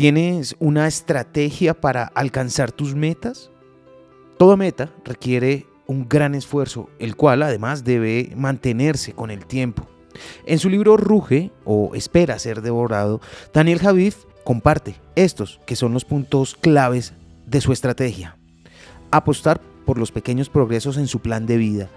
[0.00, 3.50] ¿Tienes una estrategia para alcanzar tus metas?
[4.38, 9.86] Toda meta requiere un gran esfuerzo, el cual además debe mantenerse con el tiempo.
[10.46, 13.20] En su libro Ruge o Espera ser devorado,
[13.52, 17.12] Daniel Javif comparte estos que son los puntos claves
[17.44, 18.38] de su estrategia.
[19.10, 21.90] Apostar por los pequeños progresos en su plan de vida,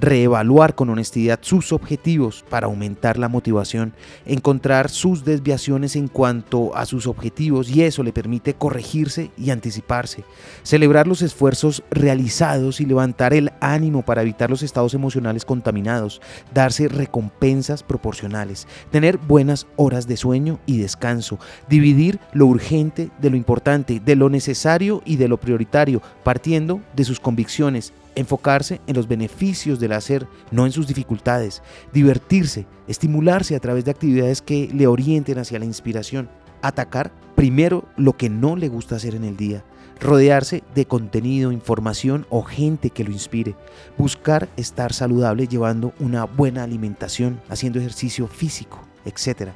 [0.00, 3.92] reevaluar con honestidad sus objetivos para aumentar la motivación,
[4.24, 10.24] encontrar sus desviaciones en cuanto a sus objetivos y eso le permite corregirse y anticiparse,
[10.62, 16.22] celebrar los esfuerzos realizados y levantar el ánimo para evitar los estados emocionales contaminados,
[16.54, 21.38] darse recompensas proporcionales, tener buenas horas de sueño y descanso,
[21.68, 27.04] dividir lo urgente de lo importante, de lo necesario y de lo prioritario, partiendo de
[27.04, 33.60] sus convicciones enfocarse en los beneficios del hacer, no en sus dificultades, divertirse, estimularse a
[33.60, 36.28] través de actividades que le orienten hacia la inspiración,
[36.62, 39.64] atacar primero lo que no le gusta hacer en el día,
[40.00, 43.54] rodearse de contenido, información o gente que lo inspire,
[43.98, 49.50] buscar estar saludable llevando una buena alimentación, haciendo ejercicio físico, etc.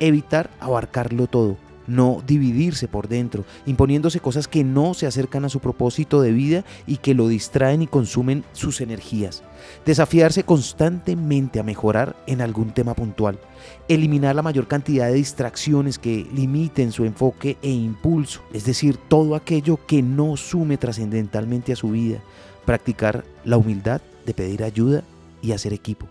[0.00, 1.56] Evitar abarcarlo todo,
[1.86, 6.64] no dividirse por dentro, imponiéndose cosas que no se acercan a su propósito de vida
[6.86, 9.42] y que lo distraen y consumen sus energías.
[9.84, 13.38] Desafiarse constantemente a mejorar en algún tema puntual.
[13.88, 19.34] Eliminar la mayor cantidad de distracciones que limiten su enfoque e impulso, es decir, todo
[19.34, 22.18] aquello que no sume trascendentalmente a su vida.
[22.64, 25.02] Practicar la humildad de pedir ayuda
[25.42, 26.06] y hacer equipo.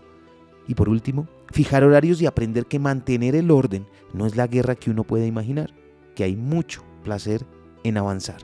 [0.66, 4.74] Y por último, fijar horarios y aprender que mantener el orden no es la guerra
[4.74, 5.74] que uno puede imaginar,
[6.14, 7.46] que hay mucho placer
[7.84, 8.42] en avanzar.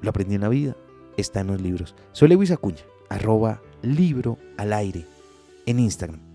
[0.00, 0.76] Lo aprendí en la vida,
[1.16, 1.94] está en los libros.
[2.12, 5.06] Soy Lewis Acuña, arroba libro al aire
[5.66, 6.31] en Instagram.